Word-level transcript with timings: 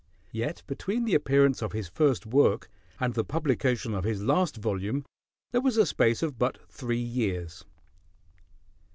Yet 0.31 0.63
between 0.65 1.05
the 1.05 1.13
appearance 1.13 1.61
of 1.61 1.73
his 1.73 1.87
first 1.87 2.25
work 2.25 2.71
and 2.99 3.13
the 3.13 3.23
publication 3.23 3.93
of 3.93 4.03
his 4.03 4.23
last 4.23 4.57
volume 4.57 5.05
there 5.51 5.61
was 5.61 5.77
a 5.77 5.85
space 5.85 6.23
of 6.23 6.39
but 6.39 6.57
three 6.71 6.97
years. 6.97 7.65